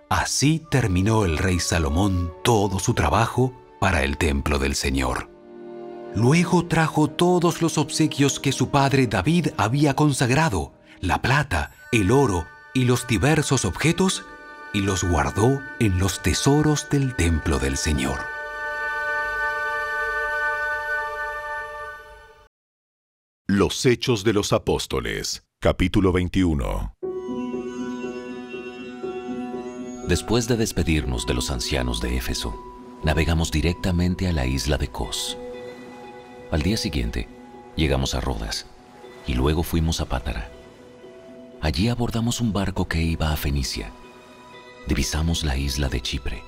Así 0.09 0.65
terminó 0.71 1.25
el 1.25 1.39
rey 1.39 1.61
Salomón 1.61 2.33
todo 2.43 2.79
su 2.79 2.95
trabajo 2.95 3.53
para 3.79 4.05
el 4.05 4.17
templo 4.17 4.59
del 4.59 4.75
Señor. 4.75 5.38
Luego 6.15 6.67
trajo 6.67 7.09
todos 7.09 7.63
los 7.63 7.79
obsequios 7.79 8.41
que 8.41 8.53
su 8.53 8.71
padre 8.71 9.07
David 9.07 9.49
había 9.57 9.95
consagrado, 9.95 10.73
la 11.01 11.23
plata, 11.23 11.73
el 11.93 12.11
oro 12.11 12.47
y 12.75 12.85
los 12.85 13.07
diversos 13.07 13.65
objetos, 13.65 14.25
y 14.73 14.81
los 14.81 15.05
guardó 15.05 15.61
en 15.79 15.99
los 15.99 16.23
tesoros 16.23 16.89
del 16.91 17.15
templo 17.15 17.59
del 17.59 17.77
Señor. 17.77 18.19
Los 23.47 23.87
Hechos 23.87 24.25
de 24.25 24.33
los 24.33 24.53
Apóstoles, 24.53 25.47
capítulo 25.61 26.13
21. 26.13 26.95
Después 30.07 30.49
de 30.49 30.57
despedirnos 30.57 31.27
de 31.27 31.35
los 31.35 31.51
ancianos 31.51 32.01
de 32.01 32.17
Éfeso, 32.17 32.55
navegamos 33.05 33.51
directamente 33.51 34.27
a 34.29 34.33
la 34.33 34.47
isla 34.47 34.79
de 34.79 34.89
Cos 34.89 35.39
al 36.51 36.63
día 36.63 36.77
siguiente, 36.79 37.29
llegamos 37.77 38.15
a 38.15 38.21
Rodas 38.21 38.67
y 39.27 39.35
luego 39.35 39.63
fuimos 39.63 40.01
a 40.01 40.07
Pátara. 40.07 40.51
Allí 41.61 41.89
abordamos 41.89 42.41
un 42.41 42.53
barco 42.53 42.89
que 42.89 43.03
iba 43.03 43.33
a 43.33 43.37
Fenicia. 43.37 43.91
Divisamos 44.87 45.45
la 45.45 45.59
isla 45.59 45.89
de 45.89 46.01
Chipre, 46.01 46.43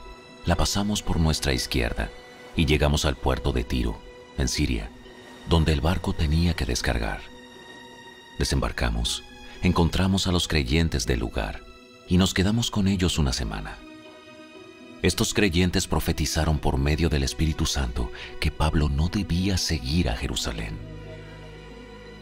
la 0.47 0.57
pasamos 0.57 1.03
por 1.03 1.21
nuestra 1.21 1.53
izquierda 1.53 2.09
y 2.57 2.65
llegamos 2.65 3.05
al 3.05 3.17
puerto 3.17 3.53
de 3.53 3.65
Tiro, 3.65 3.99
en 4.39 4.49
Siria, 4.49 4.91
donde 5.49 5.73
el 5.73 5.83
barco 5.83 6.15
tenía 6.15 6.55
que 6.55 6.65
descargar. 6.65 7.21
Desembarcamos, 8.39 9.23
encontramos 9.63 10.27
a 10.27 10.33
los 10.33 10.49
creyentes 10.49 11.07
del 11.07 11.21
lugar 11.21 11.61
y 12.09 12.17
nos 12.17 12.33
quedamos 12.33 12.71
con 12.71 12.89
ellos 12.89 13.19
una 13.19 13.35
semana. 13.35 13.77
Estos 15.03 15.33
creyentes 15.33 15.87
profetizaron 15.87 16.59
por 16.59 16.77
medio 16.77 17.09
del 17.09 17.23
Espíritu 17.23 17.65
Santo 17.65 18.13
que 18.39 18.51
Pablo 18.51 18.91
no 18.91 19.09
debía 19.09 19.57
seguir 19.57 20.11
a 20.11 20.17
Jerusalén. 20.17 20.79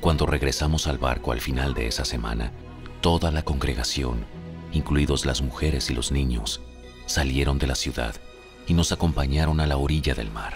Cuando 0.00 0.26
regresamos 0.26 0.86
al 0.86 0.98
barco 0.98 1.32
al 1.32 1.40
final 1.40 1.74
de 1.74 1.88
esa 1.88 2.04
semana, 2.04 2.52
toda 3.00 3.32
la 3.32 3.42
congregación, 3.42 4.24
incluidos 4.72 5.26
las 5.26 5.42
mujeres 5.42 5.90
y 5.90 5.94
los 5.94 6.12
niños, 6.12 6.60
salieron 7.06 7.58
de 7.58 7.66
la 7.66 7.74
ciudad 7.74 8.14
y 8.68 8.74
nos 8.74 8.92
acompañaron 8.92 9.58
a 9.58 9.66
la 9.66 9.76
orilla 9.76 10.14
del 10.14 10.30
mar. 10.30 10.54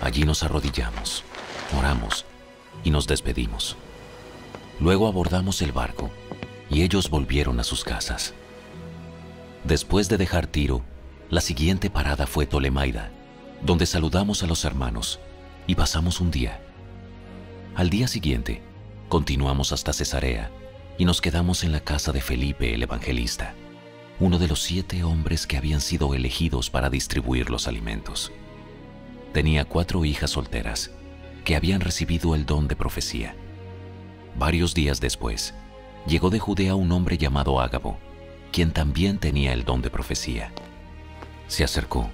Allí 0.00 0.22
nos 0.22 0.44
arrodillamos, 0.44 1.24
oramos 1.76 2.26
y 2.84 2.90
nos 2.90 3.08
despedimos. 3.08 3.76
Luego 4.78 5.08
abordamos 5.08 5.62
el 5.62 5.72
barco 5.72 6.10
y 6.70 6.82
ellos 6.82 7.10
volvieron 7.10 7.58
a 7.58 7.64
sus 7.64 7.82
casas. 7.82 8.34
Después 9.64 10.08
de 10.08 10.16
dejar 10.16 10.46
Tiro, 10.46 10.84
la 11.30 11.42
siguiente 11.42 11.90
parada 11.90 12.26
fue 12.26 12.46
Tolemaida, 12.46 13.10
donde 13.62 13.84
saludamos 13.84 14.42
a 14.42 14.46
los 14.46 14.64
hermanos 14.64 15.20
y 15.66 15.74
pasamos 15.74 16.20
un 16.20 16.30
día. 16.30 16.62
Al 17.74 17.90
día 17.90 18.08
siguiente, 18.08 18.62
continuamos 19.10 19.72
hasta 19.72 19.92
Cesarea 19.92 20.50
y 20.96 21.04
nos 21.04 21.20
quedamos 21.20 21.64
en 21.64 21.72
la 21.72 21.80
casa 21.80 22.12
de 22.12 22.22
Felipe 22.22 22.72
el 22.72 22.82
Evangelista, 22.82 23.54
uno 24.20 24.38
de 24.38 24.48
los 24.48 24.62
siete 24.62 25.04
hombres 25.04 25.46
que 25.46 25.58
habían 25.58 25.82
sido 25.82 26.14
elegidos 26.14 26.70
para 26.70 26.88
distribuir 26.88 27.50
los 27.50 27.68
alimentos. 27.68 28.32
Tenía 29.34 29.66
cuatro 29.66 30.06
hijas 30.06 30.30
solteras 30.30 30.92
que 31.44 31.56
habían 31.56 31.82
recibido 31.82 32.34
el 32.34 32.46
don 32.46 32.68
de 32.68 32.76
profecía. 32.76 33.36
Varios 34.38 34.74
días 34.74 34.98
después, 34.98 35.54
llegó 36.06 36.30
de 36.30 36.38
Judea 36.38 36.74
un 36.74 36.90
hombre 36.90 37.18
llamado 37.18 37.60
Ágabo, 37.60 37.98
quien 38.50 38.72
también 38.72 39.18
tenía 39.18 39.52
el 39.52 39.64
don 39.64 39.82
de 39.82 39.90
profecía. 39.90 40.52
Se 41.48 41.64
acercó, 41.64 42.10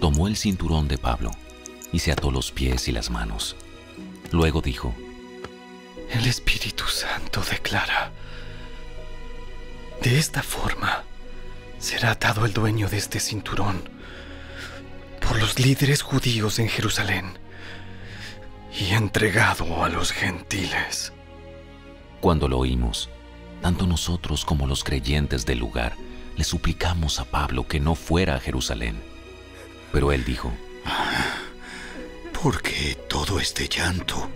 tomó 0.00 0.26
el 0.26 0.36
cinturón 0.36 0.88
de 0.88 0.98
Pablo 0.98 1.30
y 1.92 2.00
se 2.00 2.10
ató 2.10 2.30
los 2.30 2.50
pies 2.50 2.88
y 2.88 2.92
las 2.92 3.10
manos. 3.10 3.56
Luego 4.30 4.60
dijo, 4.62 4.94
El 6.10 6.26
Espíritu 6.26 6.84
Santo 6.88 7.42
declara, 7.48 8.12
de 10.02 10.18
esta 10.18 10.42
forma 10.42 11.04
será 11.78 12.12
atado 12.12 12.44
el 12.46 12.52
dueño 12.52 12.88
de 12.88 12.96
este 12.96 13.20
cinturón 13.20 13.88
por 15.20 15.38
los 15.38 15.58
líderes 15.58 16.02
judíos 16.02 16.58
en 16.58 16.68
Jerusalén 16.68 17.38
y 18.78 18.94
entregado 18.94 19.84
a 19.84 19.88
los 19.88 20.12
gentiles. 20.12 21.12
Cuando 22.20 22.48
lo 22.48 22.58
oímos, 22.58 23.10
tanto 23.60 23.86
nosotros 23.86 24.44
como 24.44 24.66
los 24.66 24.82
creyentes 24.82 25.44
del 25.44 25.58
lugar 25.58 25.94
le 26.36 26.44
suplicamos 26.44 27.20
a 27.20 27.24
Pablo 27.24 27.66
que 27.66 27.80
no 27.80 27.94
fuera 27.94 28.36
a 28.36 28.40
Jerusalén. 28.40 28.96
Pero 29.92 30.12
él 30.12 30.24
dijo, 30.24 30.52
¿Por 32.42 32.62
qué 32.62 32.96
todo 33.08 33.38
este 33.38 33.68
llanto? 33.68 34.28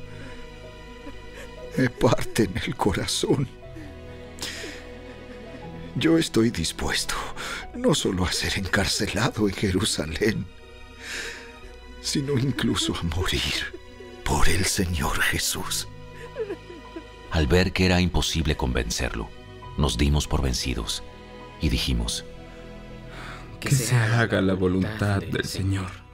Me 1.76 1.90
parte 1.90 2.44
en 2.44 2.56
el 2.64 2.76
corazón. 2.76 3.48
Yo 5.96 6.18
estoy 6.18 6.50
dispuesto 6.50 7.14
no 7.74 7.94
solo 7.94 8.24
a 8.24 8.32
ser 8.32 8.58
encarcelado 8.58 9.48
en 9.48 9.54
Jerusalén, 9.54 10.46
sino 12.00 12.38
incluso 12.38 12.94
a 12.94 13.02
morir 13.02 13.74
por 14.24 14.48
el 14.48 14.64
Señor 14.66 15.20
Jesús. 15.20 15.88
Al 17.30 17.46
ver 17.46 17.72
que 17.72 17.86
era 17.86 18.00
imposible 18.00 18.56
convencerlo, 18.56 19.28
nos 19.76 19.98
dimos 19.98 20.26
por 20.26 20.42
vencidos 20.42 21.02
y 21.60 21.68
dijimos, 21.68 22.24
Que 23.60 23.70
se 23.70 23.96
haga 23.96 24.40
la 24.40 24.54
voluntad 24.54 25.20
del 25.20 25.44
Señor. 25.44 26.05